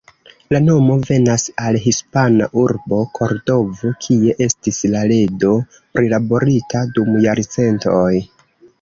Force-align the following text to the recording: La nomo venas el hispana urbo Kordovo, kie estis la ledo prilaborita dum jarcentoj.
La 0.53 0.59
nomo 0.67 0.95
venas 1.09 1.45
el 1.65 1.77
hispana 1.89 2.47
urbo 2.63 3.03
Kordovo, 3.21 3.93
kie 4.07 4.35
estis 4.49 4.83
la 4.97 5.07
ledo 5.15 5.55
prilaborita 5.79 6.87
dum 7.01 7.17
jarcentoj. 7.31 8.15